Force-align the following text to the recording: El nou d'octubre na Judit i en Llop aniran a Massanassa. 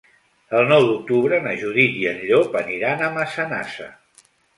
El 0.59 0.63
nou 0.69 0.85
d'octubre 0.91 1.37
na 1.43 1.53
Judit 1.63 1.99
i 2.05 2.07
en 2.13 2.21
Llop 2.31 2.57
aniran 2.61 3.05
a 3.05 3.11
Massanassa. 3.19 3.91